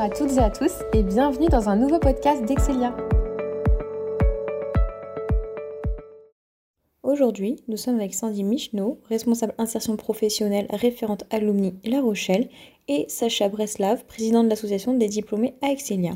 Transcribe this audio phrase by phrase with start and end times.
[0.00, 2.96] À toutes et à tous et bienvenue dans un nouveau podcast d'Excelia.
[7.02, 12.48] Aujourd'hui, nous sommes avec Sandy Michneau, responsable insertion professionnelle référente alumni La Rochelle,
[12.88, 16.12] et Sacha Breslav, président de l'association des diplômés à Excelia.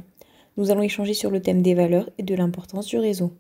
[0.57, 3.33] Nous allons échanger sur le thème des valeurs et de l'importance du réseau.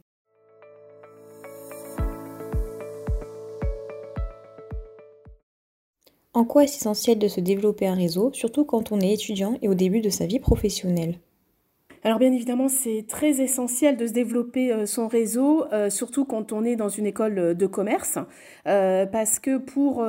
[6.34, 9.68] En quoi est-ce essentiel de se développer un réseau, surtout quand on est étudiant et
[9.68, 11.20] au début de sa vie professionnelle?
[12.02, 16.52] Alors bien évidemment, c'est très essentiel de se développer euh, son réseau, euh, surtout quand
[16.52, 18.18] on est dans une école euh, de commerce,
[18.64, 20.04] parce que pour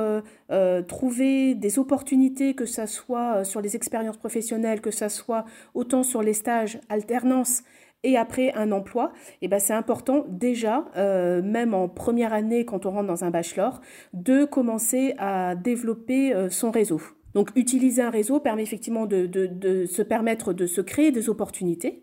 [0.88, 6.22] trouver des opportunités, que ce soit sur les expériences professionnelles, que ce soit autant sur
[6.22, 7.62] les stages, alternance,
[8.06, 12.86] et après un emploi, et eh ben c'est important déjà, même en première année quand
[12.86, 13.80] on rentre dans un bachelor,
[14.12, 17.00] de commencer à développer son réseau.
[17.36, 22.02] Donc utiliser un réseau permet effectivement de, se permettre de se créer des opportunités.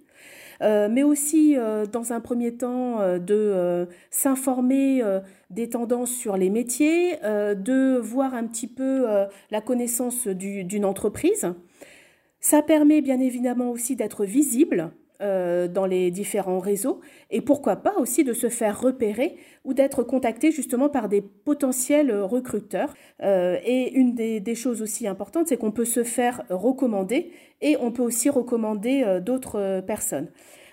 [0.62, 5.02] Euh, mais aussi euh, dans un premier temps euh, de s'informer
[5.50, 9.08] des tendances sur les métiers, de voir un petit peu
[9.50, 11.52] la connaissance d'une entreprise.
[12.40, 14.92] Ça permet bien évidemment aussi d'être visible
[15.24, 17.00] euh, dans les différents réseaux
[17.32, 22.14] et pourquoi pas aussi de se faire repérer ou d'être contacté justement par des potentiels
[22.22, 22.94] recruteurs.
[23.22, 27.92] Euh, et une des, choses aussi importantes, c'est qu'on peut se faire recommander et on
[27.92, 30.28] peut aussi recommander euh, d'autres personnes.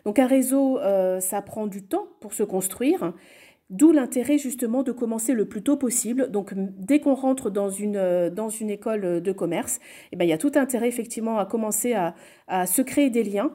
[0.04, 0.78] Donc un réseau,
[1.20, 3.12] ça prend du temps pour se construire.
[3.70, 6.28] D'où l'intérêt justement de commencer le plus tôt possible.
[6.32, 9.78] Donc dès qu'on rentre dans une, dans une école de commerce,
[10.10, 13.52] eh ben, il y a tout intérêt effectivement à commencer à, se créer des liens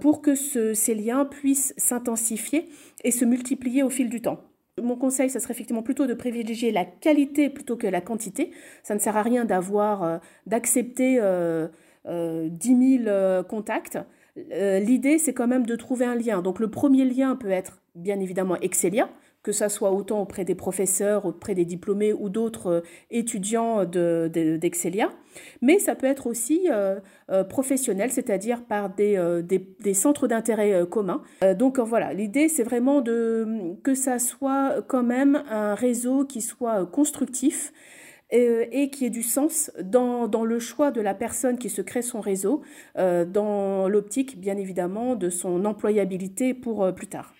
[0.00, 2.68] pour que ces liens puissent s'intensifier
[3.04, 4.40] et se multiplier au fil du temps.
[4.80, 8.52] Mon conseil, ça serait effectivement plutôt de privilégier la qualité plutôt que la quantité.
[8.82, 11.68] Ça ne sert à rien d'avoir, euh, d'accepter euh,
[12.06, 13.98] 10 000 contacts.
[14.36, 16.40] L'idée, c'est quand même de trouver un lien.
[16.40, 19.08] Donc le premier lien peut être bien évidemment Excelia,
[19.42, 22.80] que ça soit autant auprès des professeurs, auprès des diplômés ou d'autres euh,
[23.10, 25.10] étudiants d'Excelia,
[25.60, 31.22] mais ça peut être aussi euh, euh, professionnel, c'est-à-dire par des, des, centres d'intérêt communs.
[31.58, 36.86] donc voilà, l'idée c'est vraiment de, que ça soit quand même un réseau qui soit
[36.86, 37.72] constructif
[38.30, 42.02] et, qui ait du sens dans, dans, le choix de la personne qui se crée
[42.02, 42.62] son réseau,
[42.96, 47.34] dans l'optique bien évidemment de son employabilité pour plus tard.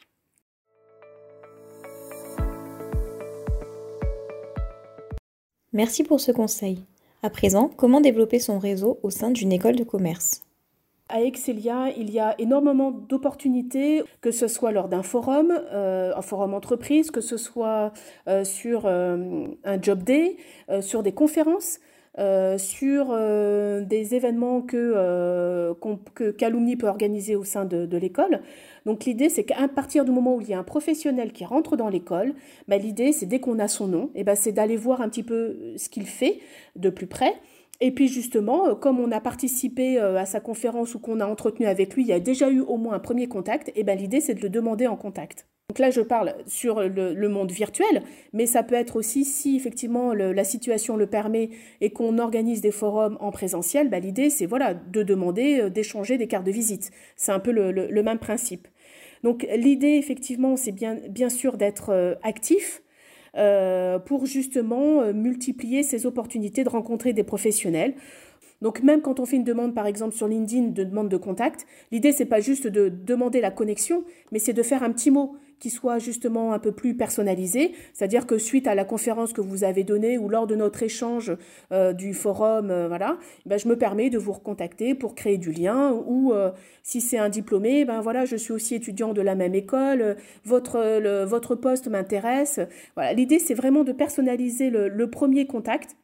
[5.74, 6.84] Merci pour ce conseil.
[7.22, 10.42] À présent, comment développer son réseau au sein d'une école de commerce?
[11.08, 16.22] À Excelia, il y a énormément d'opportunités, que ce soit lors d'un forum, euh, un
[16.22, 17.92] forum entreprise, que ce soit
[18.28, 20.36] euh, sur euh, un job day,
[20.80, 21.80] sur des conférences.
[22.58, 25.72] Sur des événements que,
[26.36, 28.42] Calumni peut organiser au sein de l'école.
[28.86, 31.76] Donc l'idée, c'est qu'à partir du moment où il y a un professionnel qui rentre
[31.76, 32.34] dans l'école,
[32.68, 35.08] bah, l'idée, c'est dès qu'on a son nom, et eh ben, c'est d'aller voir un
[35.08, 36.40] petit peu ce qu'il fait
[36.76, 37.34] de plus près.
[37.80, 41.94] Et puis justement, comme on a participé à sa conférence ou qu'on a entretenu avec
[41.94, 44.34] lui, il y a déjà eu au moins un premier contact, et ben l'idée c'est
[44.34, 45.46] de le demander en contact.
[45.72, 48.02] Donc là, je parle sur le, monde virtuel,
[48.34, 51.48] mais ça peut être aussi si effectivement la situation le permet
[51.80, 56.18] et qu'on organise des forums en présentiel, bah, l'idée c'est voilà de demander euh, d'échanger
[56.18, 56.90] des cartes de visite.
[57.16, 58.68] C'est un peu le, même principe.
[59.22, 62.82] Donc l'idée effectivement c'est bien, sûr d'être euh, actif.
[63.34, 67.94] Euh, pour justement multiplier ces opportunités de rencontrer des professionnels.
[68.60, 71.66] Donc même quand on fait une demande, par exemple sur LinkedIn, de demande de contact,
[71.90, 75.34] l'idée c'est pas juste de demander la connexion, mais c'est de faire un petit mot
[75.70, 79.84] soit justement un peu plus personnalisé, c'est-à-dire que suite à la conférence que vous avez
[79.84, 81.32] donnée ou lors de notre échange
[81.72, 85.52] euh, du forum, euh, voilà, ben je me permets de vous recontacter pour créer du
[85.52, 86.50] lien ou euh,
[86.82, 90.72] si c'est un diplômé, ben voilà, je suis aussi étudiant de la même école, votre
[91.24, 92.60] votre poste m'intéresse.
[92.94, 95.96] Voilà, l'idée c'est vraiment de personnaliser le premier contact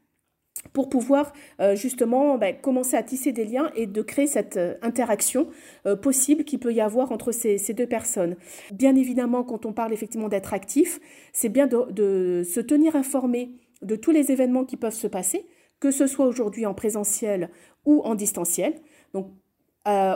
[0.72, 4.74] pour pouvoir euh, justement ben, commencer à tisser des liens et de créer cette euh,
[4.82, 5.48] interaction
[5.86, 8.36] euh, possible qui peut y avoir entre ces, deux personnes.
[8.72, 11.00] Bien évidemment, quand on parle effectivement d'être actif,
[11.32, 13.52] c'est bien de, de, se tenir informé
[13.82, 15.46] de tous les événements qui peuvent se passer,
[15.80, 17.50] que ce soit aujourd'hui en présentiel
[17.84, 18.74] ou en distanciel.
[19.14, 19.30] Donc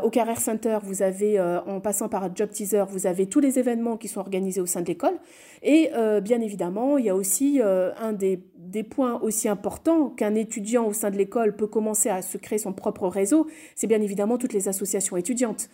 [0.03, 3.97] au Carrière Center, vous avez, en passant par Job Teaser, vous avez tous les événements
[3.97, 5.19] qui sont organisés au sein de l'école.
[5.63, 5.91] Et
[6.23, 10.93] bien évidemment, il y a aussi un des, des, points aussi importants qu'un étudiant au
[10.93, 14.53] sein de l'école peut commencer à se créer son propre réseau, c'est bien évidemment toutes
[14.53, 15.69] les associations étudiantes.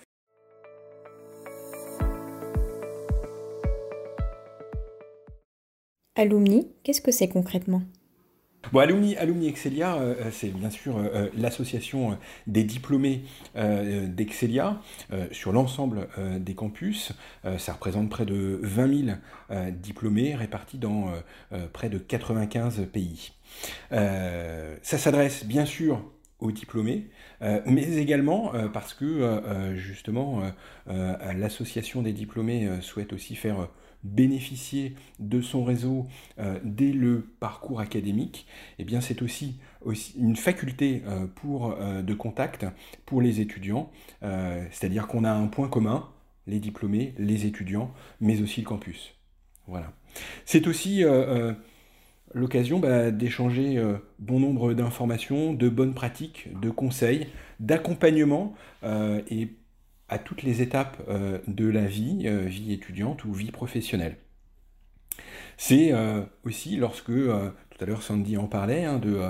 [6.16, 7.82] Alumni, qu'est-ce que c'est concrètement?
[8.74, 13.22] Alumni Excelia, euh, euh, c'est bien sûr euh, l'association des diplômés
[13.54, 14.80] d'Excelia
[15.32, 16.08] sur l'ensemble
[16.38, 17.12] des campus.
[17.58, 19.16] ça représente près de 20 000
[19.72, 21.12] diplômés répartis dans
[21.72, 23.32] près de 95 pays.
[23.90, 26.04] ça s'adresse bien sûr
[26.40, 27.08] aux diplômés,
[27.66, 30.42] mais également parce que justement
[30.86, 33.68] l'association des diplômés souhaite aussi faire
[34.04, 36.06] bénéficier de son réseau
[36.38, 38.46] euh, dès le parcours académique,
[38.78, 39.58] eh bien c'est aussi,
[40.16, 42.66] une faculté euh, euh, de contact
[43.06, 43.90] pour les étudiants,
[44.20, 46.08] c'est-à-dire qu'on a un point commun,
[46.46, 49.14] les diplômés, les étudiants, mais aussi le campus.
[49.66, 49.92] Voilà.
[50.46, 51.04] C'est aussi
[52.34, 53.82] l'occasion bah, d'échanger
[54.18, 57.26] bon nombre d'informations, de bonnes pratiques, de conseils,
[57.60, 59.48] d'accompagnement et
[60.08, 64.16] à toutes les étapes euh, de la vie, euh, vie étudiante ou vie professionnelle.
[65.56, 69.20] C'est euh, aussi lorsque, tout à l'heure Sandy en parlait, hein, de,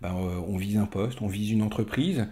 [0.00, 2.28] ben, on vise un poste, on vise une entreprise,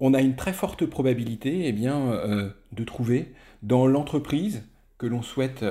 [0.00, 4.64] on a une très forte probabilité eh bien, de trouver dans l'entreprise
[4.98, 5.64] que l'on souhaite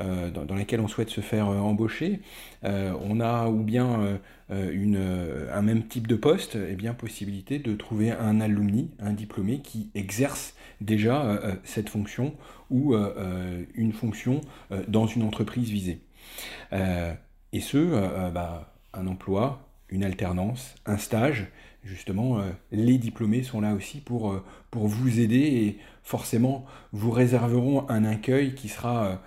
[0.00, 2.20] euh, dans, lesquels on souhaite se faire euh, embaucher,
[2.64, 4.18] euh, on a ou bien
[4.48, 9.60] un même type de poste, et eh bien possibilité de trouver un alumni, un diplômé
[9.60, 12.34] qui exerce déjà cette fonction
[12.68, 12.94] ou
[13.74, 14.42] une fonction
[14.88, 16.02] dans une entreprise visée.
[16.70, 21.46] et ce, bah, un emploi, une alternance, un stage,
[21.82, 22.42] justement,
[22.72, 24.38] les diplômés sont là aussi pour,
[24.70, 29.22] pour vous aider et forcément vous réserveront un accueil qui sera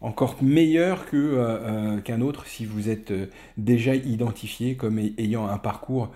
[0.00, 3.26] encore meilleur euh, euh, qu'un autre si vous êtes euh,
[3.56, 6.10] déjà identifié comme ayant un parcours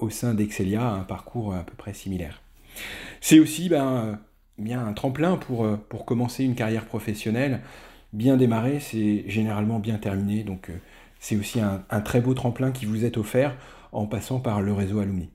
[0.00, 2.42] au sein d'Excelia, un parcours à peu près similaire.
[3.20, 4.20] C'est aussi ben,
[4.58, 7.60] bien un tremplin pour, commencer une carrière professionnelle.
[8.12, 10.70] Bien démarrer, c'est généralement bien terminé, donc
[11.18, 13.56] c'est aussi un très beau tremplin qui vous est offert
[13.92, 15.30] en passant par le réseau Alumni.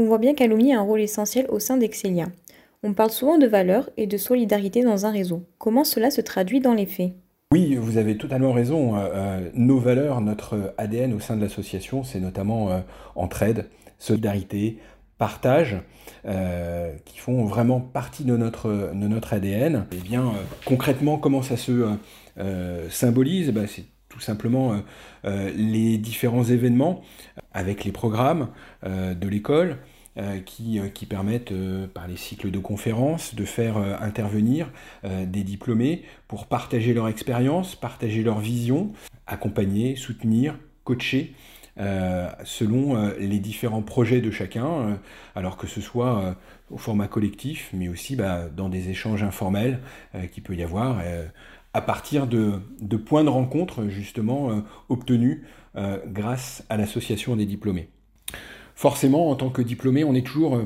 [0.00, 2.28] On voit bien qu'Alumni a un rôle essentiel au sein d'Excelia.
[2.84, 5.42] On parle souvent de valeurs et de solidarité dans un réseau.
[5.58, 7.14] Comment cela se traduit dans les faits?
[7.52, 8.96] Oui, vous avez totalement raison.
[8.96, 12.78] Euh, euh, nos valeurs, notre ADN au sein de l'association, c'est notamment euh,
[13.16, 13.66] entraide,
[13.98, 14.78] solidarité,
[15.18, 15.78] partage,
[17.04, 19.84] qui font vraiment partie de notre, ADN.
[19.90, 20.32] Et eh bien,
[20.64, 21.88] concrètement, comment ça se
[22.88, 23.50] symbolise?
[23.50, 23.62] Bah,
[24.18, 24.82] tout simplement
[25.24, 27.02] les différents événements
[27.52, 28.48] avec les programmes
[28.84, 29.78] de l'école,
[30.18, 34.70] euh, qui, euh, permettent, euh, par les cycles de conférences, de faire intervenir
[35.04, 38.92] des diplômés pour partager leur expérience, partager leur vision,
[39.26, 41.34] accompagner, soutenir, coacher.
[42.44, 44.98] selon les différents projets de chacun,
[45.36, 46.36] alors que ce soit
[46.70, 49.78] au format collectif, mais aussi bah, dans des échanges informels
[50.32, 51.00] qui peut y avoir,
[51.78, 55.42] à partir de, de, points de rencontre justement obtenus
[56.06, 57.88] grâce à l'association des diplômés
[58.78, 60.64] forcément, en tant que diplômé, on est toujours euh,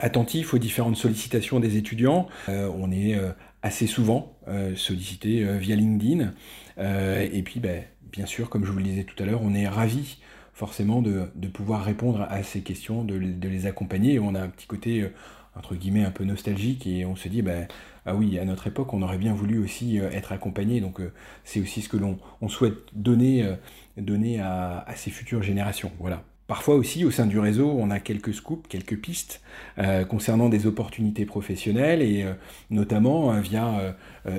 [0.00, 2.26] attentif aux différentes sollicitations des étudiants.
[2.48, 3.30] Euh, on est euh,
[3.62, 4.36] assez souvent
[4.76, 6.34] sollicité via LinkedIn.
[6.76, 7.82] et puis, ben,
[8.12, 10.18] bien sûr, comme je vous le disais tout à l'heure, on est ravi
[10.52, 14.18] forcément de, pouvoir répondre à ces questions, de, les accompagner.
[14.18, 15.08] On a un petit côté,
[15.56, 17.68] entre guillemets, un peu nostalgique et on se dit, ben,
[18.06, 20.80] ah oui, à notre époque, on aurait bien voulu aussi être accompagné.
[20.80, 21.00] Donc,
[21.44, 23.56] c'est aussi ce que l'on souhaite donner,
[23.96, 25.90] donner à, à ces futures générations.
[25.98, 26.22] Voilà.
[26.46, 29.40] Parfois aussi, au sein du réseau, on a quelques scoops, quelques pistes
[29.78, 32.34] euh, concernant des opportunités professionnelles et euh,
[32.70, 33.94] notamment euh, via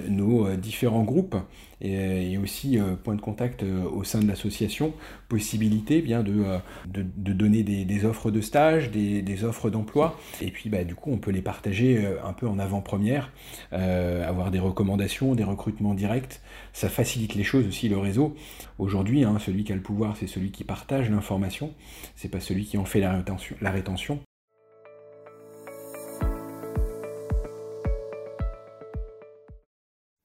[0.07, 1.35] nos différents groupes.
[1.81, 4.93] Et, aussi point de contact au sein de l'association,
[5.29, 6.43] possibilité bien de,
[6.87, 10.19] de, donner des, offres de stage, des, offres d'emploi.
[10.41, 13.31] Et puis bah, du coup on peut les partager un peu en avant-première,
[13.71, 16.39] avoir des recommandations, des recrutements directs,
[16.73, 18.35] ça facilite les choses aussi le réseau.
[18.79, 21.73] Aujourd'hui, hein, celui qui a le pouvoir, c'est celui qui partage l'information
[22.15, 24.19] c'est pas celui qui en fait la rétention.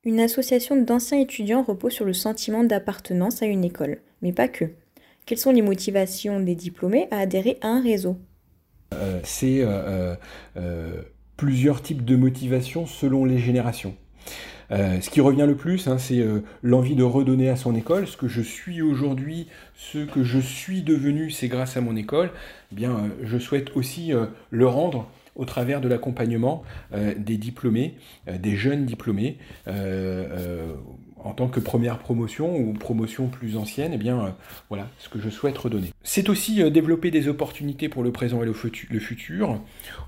[0.03, 4.65] Une association d'anciens étudiants repose sur le sentiment d'appartenance à une école, mais pas que.
[5.27, 8.17] Quelles sont les motivations des diplômés à adhérer à un réseau?
[8.95, 10.17] Euh, C'est euh,
[10.57, 11.03] euh,
[11.37, 13.95] plusieurs types de motivations selon les générations.
[14.73, 18.07] Euh, ce qui revient le plus, hein, c'est euh, l'envie de redonner à son école.
[18.07, 22.31] Ce que je suis aujourd'hui, ce que je suis devenu, c'est grâce à mon école.
[22.73, 24.13] Eh bien, euh, je souhaite aussi
[24.51, 25.09] le rendre
[25.41, 29.39] au travers de l'accompagnement des diplômés, des jeunes diplômés
[31.25, 34.31] en tant que première promotion ou promotion plus ancienne, eh bien, euh,
[34.69, 35.93] voilà ce que je souhaite redonner.
[36.03, 39.61] C'est aussi euh, développer des opportunités pour le présent et le, futur,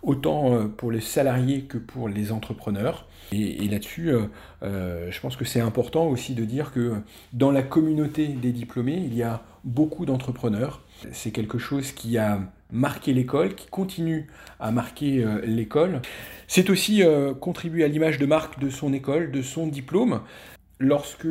[0.03, 3.07] autant euh, pour les salariés que pour les entrepreneurs.
[3.33, 4.13] Et, là-dessus,
[4.61, 6.97] je pense que c'est important aussi de dire que
[7.33, 10.83] dans la communauté des diplômés, il y a beaucoup d'entrepreneurs.
[11.13, 12.41] C'est quelque chose qui a
[12.73, 14.27] marqué l'école, qui continue
[14.59, 16.01] à marquer l'école.
[16.49, 17.03] C'est aussi
[17.41, 20.21] contribuer à l'image de marque de son école, de son diplôme
[20.83, 21.29] lorsque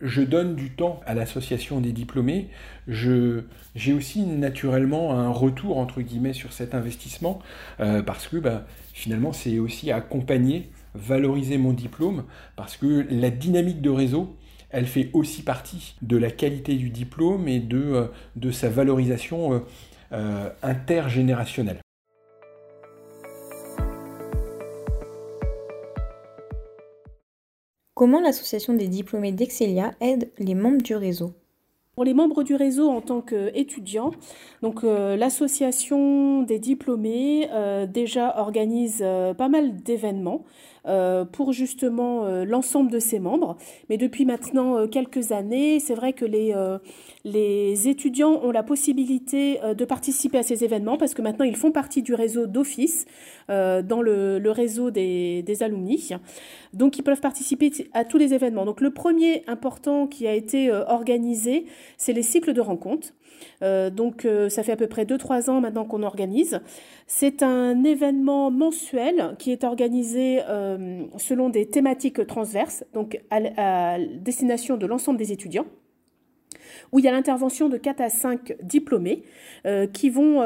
[0.00, 2.48] je donne du temps à l'association des diplômés,
[2.88, 7.40] j'ai aussi naturellement un retour entre guillemets sur cet investissement
[7.80, 12.24] euh, parce que bah, finalement c'est aussi accompagner, valoriser mon diplôme
[12.56, 14.36] parce que la dynamique de réseau
[14.70, 18.08] elle fait aussi partie de la qualité du diplôme et de,
[18.42, 19.62] euh, sa valorisation
[20.14, 21.80] euh, intergénérationnelle.
[27.94, 31.32] Comment l'association des diplômés d'Excelia aide les membres du réseau?
[31.94, 34.10] Pour les membres du réseau en tant qu'étudiants,
[34.62, 40.44] donc euh, l'association des diplômés euh, déjà organise euh, pas mal d'événements
[41.32, 43.56] pour justement l'ensemble de ses membres.
[43.88, 46.54] Mais depuis maintenant quelques années, c'est vrai que les,
[47.24, 51.72] les étudiants ont la possibilité de participer à ces événements parce que maintenant ils font
[51.72, 53.06] partie du réseau d'office
[53.48, 56.10] dans le, le, réseau des, des alumni.
[56.74, 58.66] Donc ils peuvent participer à tous les événements.
[58.66, 63.12] Donc le premier important qui a été organisé, c'est les cycles de rencontres.
[63.62, 66.60] Euh, donc euh, ça fait à peu près 2-3 ans maintenant qu'on organise.
[67.06, 70.73] C'est un événement mensuel qui est organisé euh,
[71.16, 75.66] selon des thématiques transverses, donc à, destination de l'ensemble des étudiants
[76.92, 79.22] où il y a l'intervention de 4 à 5 diplômés
[79.92, 80.40] qui vont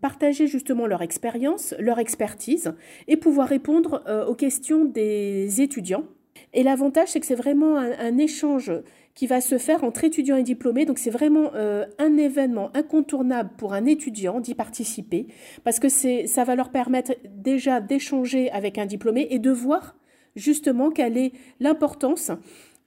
[0.00, 2.74] partager justement leur expérience, leur expertise
[3.08, 6.04] et pouvoir répondre aux questions des étudiants.
[6.52, 8.72] Et l'avantage, c'est que c'est vraiment un, échange
[9.16, 10.84] qui va se faire entre étudiants et diplômés.
[10.84, 15.26] Donc c'est vraiment euh, un événement incontournable pour un étudiant d'y participer
[15.64, 19.96] parce que ça va leur permettre déjà d'échanger avec un diplômé et de voir
[20.36, 22.30] justement quelle est l'importance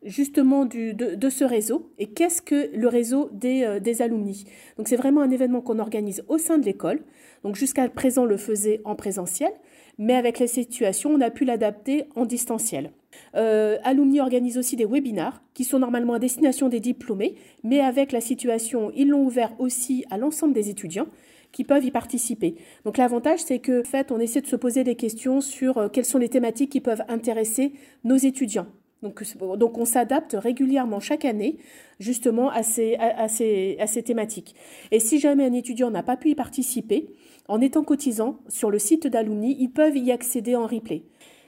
[0.04, 4.46] justement du, de, ce réseau et qu'est-ce que le réseau des, euh, des alumni.
[4.78, 7.02] Donc c'est vraiment un événement qu'on organise au sein de l'école.
[7.44, 9.52] Donc jusqu'à présent, on le faisait en présentiel,
[9.98, 12.92] mais avec les situations, on a pu l'adapter en distanciel.
[13.36, 18.12] Euh, Alumni organise aussi des webinars qui sont normalement à destination des diplômés, mais avec
[18.12, 21.08] la situation, ils l'ont ouvert aussi à l'ensemble des étudiants
[21.52, 22.56] qui peuvent y participer.
[22.86, 25.90] Donc l'avantage, c'est que en fait, on essaie de se poser des questions sur euh,
[25.90, 27.74] quelles sont les thématiques qui peuvent intéresser
[28.04, 28.68] nos étudiants.
[29.02, 29.24] Donc,
[29.58, 31.58] donc on s'adapte régulièrement chaque année
[32.02, 34.56] justement à, ces, à ces thématiques.
[34.92, 37.08] Et si jamais un étudiant n'a pas pu y participer,
[37.48, 41.04] en étant cotisant sur le site d'Alumni, ils peuvent y accéder en replay.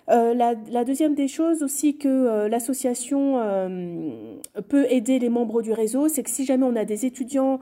[0.10, 4.10] Euh, la, deuxième des choses aussi que euh, l'association euh,
[4.68, 7.60] peut aider les membres du réseau, c'est que si jamais on a des étudiants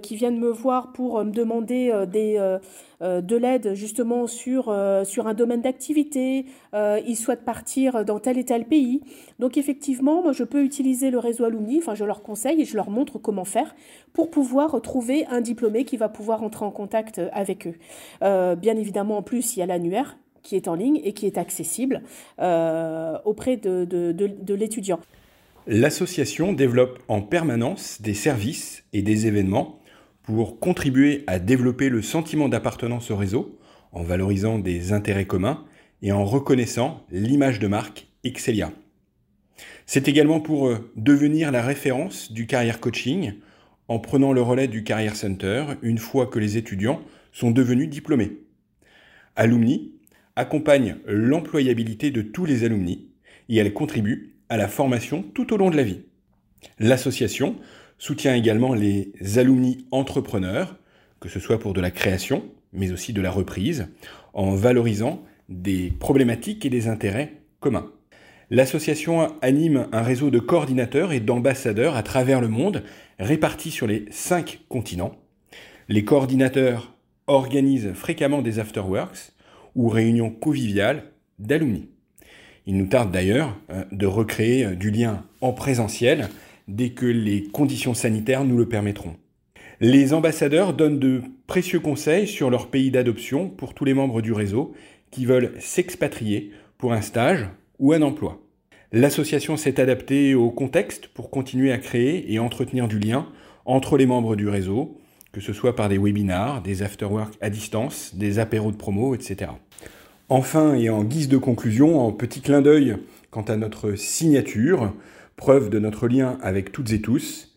[0.00, 6.46] qui viennent me voir pour me demander de l'aide justement sur, sur un domaine d'activité,
[6.74, 9.00] ils souhaitent partir dans tel et tel pays.
[9.38, 12.76] Donc effectivement, moi je peux utiliser le réseau Alumni, enfin je leur conseille et je
[12.76, 13.74] leur montre comment faire
[14.12, 17.74] pour pouvoir trouver un diplômé qui va pouvoir entrer en contact avec eux.
[18.56, 21.38] bien évidemment, en plus, il y a l'annuaire qui est en ligne et qui est
[21.38, 22.02] accessible
[22.38, 25.00] euh, auprès de, de l'étudiant.
[25.66, 29.78] L'association développe en permanence des services et des événements
[30.22, 33.58] pour contribuer à développer le sentiment d'appartenance au réseau
[33.92, 35.64] en valorisant des intérêts communs
[36.02, 38.72] et en reconnaissant l'image de marque Excelia.
[39.86, 43.34] C'est également pour euh, devenir la référence du carrière coaching
[43.88, 48.38] en prenant le relais du Carrière Center une fois que les étudiants sont devenus diplômés.
[49.36, 49.92] Alumni
[50.36, 53.08] accompagne l'employabilité de tous les alumni
[53.48, 56.02] et elle contribue à la formation tout au long de la vie.
[56.78, 57.56] L'association
[57.98, 60.76] soutient également les alumni entrepreneurs,
[61.20, 63.88] que ce soit pour de la création, mais aussi de la reprise,
[64.34, 67.90] en valorisant des problématiques et des intérêts communs.
[68.50, 72.82] L'association anime un réseau de coordinateurs et d'ambassadeurs à travers le monde,
[73.18, 75.16] répartis sur les cinq continents.
[75.88, 76.94] Les coordinateurs
[77.26, 79.32] organisent fréquemment des afterworks,
[79.74, 81.04] ou réunions conviviales
[81.38, 81.88] d'alumni.
[82.66, 86.28] Il nous tarde d'ailleurs euh, de recréer euh, du lien en présentiel
[86.68, 89.16] dès que les conditions sanitaires nous le permettront.
[89.80, 94.32] Les ambassadeurs donnent de précieux conseils sur leur pays d'adoption pour tous les membres du
[94.32, 94.74] réseau
[95.10, 97.48] qui veulent s'expatrier pour un stage
[97.80, 98.40] ou un emploi.
[98.92, 103.26] L'association s'est adaptée au contexte pour continuer à créer et entretenir du lien
[103.64, 104.98] entre les membres du réseau,
[105.32, 109.50] que ce soit par des webinars, des afterwork à distance, des apéros de promo, etc.
[110.28, 112.96] Enfin, et en guise de conclusion, en petit clin d'œil
[113.30, 114.92] quant à notre signature,
[115.36, 117.48] preuve de notre lien avec toutes et tous,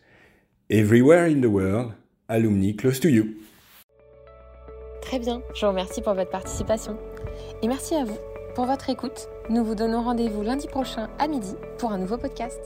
[0.70, 1.92] Everywhere in the world,
[2.28, 3.36] alumni close to you.
[5.02, 6.98] Très bien, je vous remercie pour votre participation.
[7.62, 8.18] Et merci à vous
[8.56, 9.28] pour votre écoute.
[9.50, 12.60] Nous vous donnons rendez-vous lundi prochain à midi pour un nouveau podcast.